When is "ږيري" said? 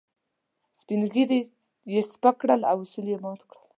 1.13-1.39